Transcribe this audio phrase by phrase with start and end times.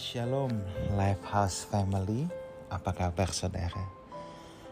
[0.00, 0.48] Shalom
[0.96, 2.24] Lifehouse Family,
[2.72, 3.84] apa kabar saudara?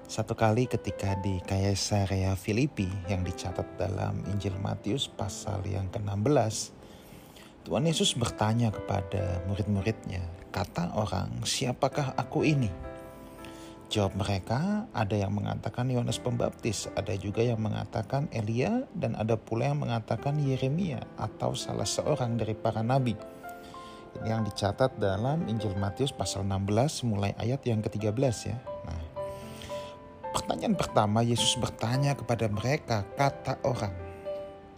[0.09, 6.73] Satu kali ketika di Kaisarea Filipi yang dicatat dalam Injil Matius pasal yang ke-16,
[7.61, 12.73] Tuhan Yesus bertanya kepada murid-muridnya, kata orang, siapakah aku ini?
[13.93, 19.69] Jawab mereka, ada yang mengatakan Yohanes Pembaptis, ada juga yang mengatakan Elia, dan ada pula
[19.69, 23.38] yang mengatakan Yeremia atau salah seorang dari para nabi.
[24.27, 28.59] Yang dicatat dalam Injil Matius pasal 16 mulai ayat yang ke-13 ya.
[28.59, 29.01] Nah,
[30.35, 33.95] pertanyaan pertama Yesus bertanya kepada mereka, kata orang,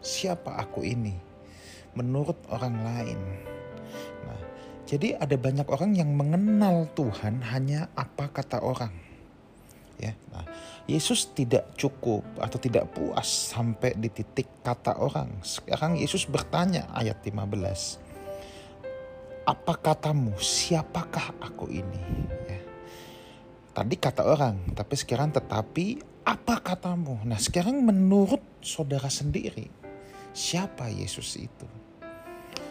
[0.04, 1.16] siapa aku ini?
[1.96, 3.20] Menurut orang lain.
[4.28, 4.40] Nah,
[4.84, 8.92] jadi ada banyak orang yang mengenal Tuhan hanya apa kata orang.
[10.00, 10.44] Ya, nah,
[10.84, 15.40] Yesus tidak cukup atau tidak puas sampai di titik kata orang.
[15.44, 18.09] Sekarang Yesus bertanya ayat 15
[19.46, 20.36] apa katamu?
[20.36, 22.02] Siapakah aku ini?
[22.48, 22.60] Ya.
[23.70, 27.22] Tadi kata orang, tapi sekarang tetapi apa katamu?
[27.24, 29.70] Nah sekarang menurut saudara sendiri,
[30.36, 31.68] siapa Yesus itu?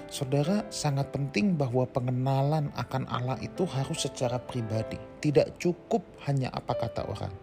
[0.09, 4.97] Saudara sangat penting bahwa pengenalan akan Allah itu harus secara pribadi.
[5.21, 7.33] Tidak cukup hanya apa kata orang.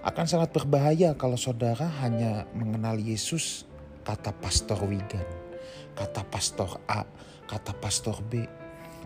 [0.00, 3.68] Akan sangat berbahaya kalau saudara hanya mengenal Yesus
[4.00, 5.28] kata Pastor Wigan,
[6.00, 7.04] kata Pastor A,
[7.44, 8.40] kata Pastor B.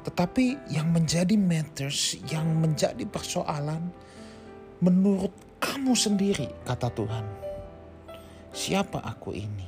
[0.06, 3.90] Tetapi yang menjadi matters, yang menjadi persoalan
[4.78, 7.26] menurut kamu sendiri, kata Tuhan.
[8.54, 9.66] Siapa aku ini?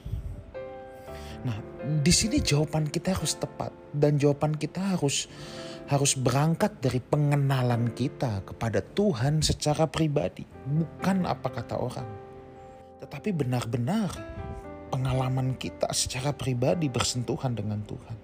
[1.42, 5.26] Nah, di sini jawaban kita harus tepat dan jawaban kita harus
[5.86, 12.10] harus berangkat dari pengenalan kita kepada Tuhan secara pribadi, bukan apa kata orang.
[13.02, 14.10] Tetapi benar-benar
[14.88, 18.16] pengalaman kita secara pribadi bersentuhan dengan Tuhan.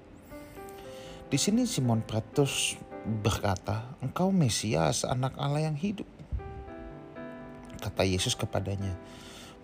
[1.33, 6.07] Di sini Simon Petrus berkata, "Engkau Mesias, anak Allah yang hidup."
[7.83, 8.95] Kata Yesus kepadanya,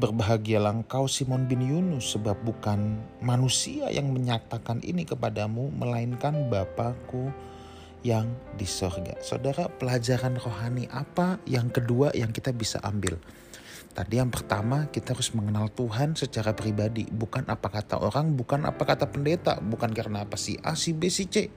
[0.00, 7.31] "Berbahagialah engkau Simon bin Yunus, sebab bukan manusia yang menyatakan ini kepadamu, melainkan Bapakku
[8.03, 8.27] yang
[8.59, 13.21] di sorga." Saudara, pelajaran rohani apa yang kedua yang kita bisa ambil?
[13.93, 18.82] Tadi yang pertama kita harus mengenal Tuhan secara pribadi, bukan apa kata orang, bukan apa
[18.84, 21.50] kata pendeta, bukan karena apa si A, si B, si C.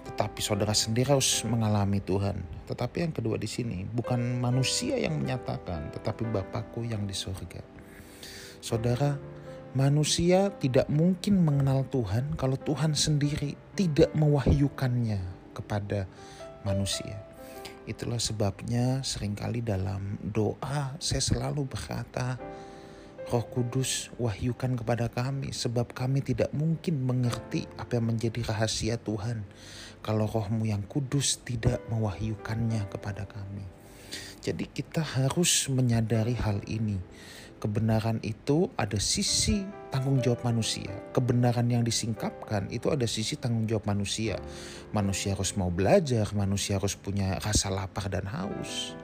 [0.00, 2.40] Tetapi saudara sendiri harus mengalami Tuhan.
[2.68, 7.60] Tetapi yang kedua di sini bukan manusia yang menyatakan, tetapi Bapakku yang di surga.
[8.60, 9.16] Saudara,
[9.72, 15.20] manusia tidak mungkin mengenal Tuhan kalau Tuhan sendiri tidak mewahyukannya
[15.56, 16.04] kepada
[16.66, 17.29] manusia.
[17.90, 22.38] Itulah sebabnya sering kali dalam doa saya selalu berkata,
[23.26, 29.42] Roh Kudus wahyukan kepada kami sebab kami tidak mungkin mengerti apa yang menjadi rahasia Tuhan
[30.06, 33.66] kalau rohmu yang kudus tidak mewahyukannya kepada kami.
[34.38, 36.96] Jadi kita harus menyadari hal ini
[37.60, 39.62] kebenaran itu ada sisi
[39.92, 40.88] tanggung jawab manusia.
[41.12, 44.40] Kebenaran yang disingkapkan itu ada sisi tanggung jawab manusia.
[44.96, 48.96] Manusia harus mau belajar, manusia harus punya rasa lapar dan haus.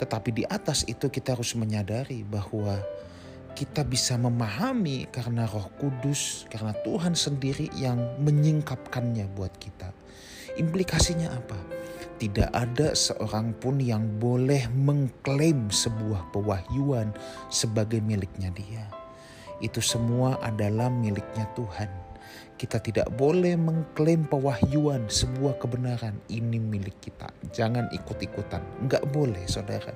[0.00, 2.80] Tetapi di atas itu kita harus menyadari bahwa
[3.56, 9.92] kita bisa memahami karena Roh Kudus, karena Tuhan sendiri yang menyingkapkannya buat kita.
[10.60, 11.56] Implikasinya apa?
[12.16, 17.12] Tidak ada seorang pun yang boleh mengklaim sebuah pewahyuan
[17.52, 18.88] sebagai miliknya dia.
[19.60, 21.92] Itu semua adalah miliknya Tuhan.
[22.56, 27.28] Kita tidak boleh mengklaim pewahyuan sebuah kebenaran ini milik kita.
[27.52, 28.64] Jangan ikut-ikutan.
[28.80, 29.92] Enggak boleh saudara.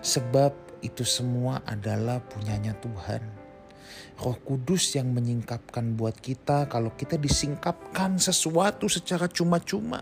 [0.00, 3.20] Sebab itu semua adalah punyanya Tuhan.
[4.16, 10.00] Roh Kudus yang menyingkapkan buat kita kalau kita disingkapkan sesuatu secara cuma-cuma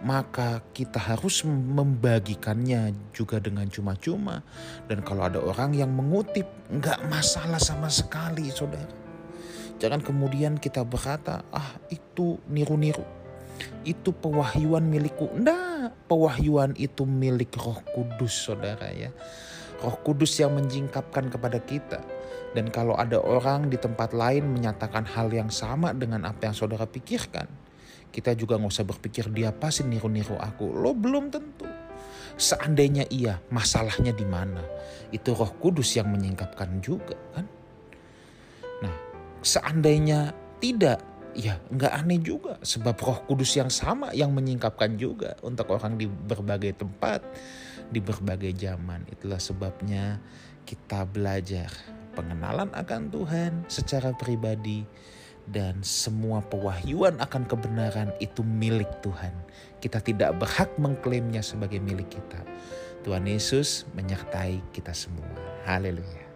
[0.00, 4.40] maka kita harus membagikannya juga dengan cuma-cuma.
[4.88, 8.88] Dan kalau ada orang yang mengutip, nggak masalah sama sekali, saudara.
[9.80, 13.04] Jangan kemudian kita berkata, ah itu niru-niru.
[13.84, 15.36] Itu pewahyuan milikku.
[15.36, 19.12] Nah, pewahyuan itu milik roh kudus, saudara ya.
[19.80, 22.00] Roh kudus yang menjingkapkan kepada kita.
[22.56, 26.84] Dan kalau ada orang di tempat lain menyatakan hal yang sama dengan apa yang saudara
[26.84, 27.46] pikirkan,
[28.10, 30.70] kita juga nggak usah berpikir dia pasti niru-niru aku.
[30.74, 31.66] Lo belum tentu.
[32.34, 34.62] Seandainya iya, masalahnya di mana?
[35.14, 37.46] Itu Roh Kudus yang menyingkapkan juga kan?
[38.80, 38.94] Nah,
[39.44, 41.04] seandainya tidak,
[41.36, 46.08] ya nggak aneh juga sebab Roh Kudus yang sama yang menyingkapkan juga untuk orang di
[46.08, 47.20] berbagai tempat,
[47.92, 49.04] di berbagai zaman.
[49.12, 50.18] Itulah sebabnya
[50.64, 51.68] kita belajar
[52.16, 54.82] pengenalan akan Tuhan secara pribadi
[55.48, 59.32] dan semua pewahyuan akan kebenaran itu milik Tuhan.
[59.80, 62.40] Kita tidak berhak mengklaimnya sebagai milik kita.
[63.00, 65.28] Tuhan Yesus menyertai kita semua.
[65.64, 66.29] Haleluya.